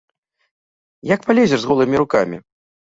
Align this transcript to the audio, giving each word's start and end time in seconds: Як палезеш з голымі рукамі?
Як 1.13 1.21
палезеш 1.29 1.59
з 1.67 1.73
голымі 1.73 1.95
рукамі? 2.05 2.37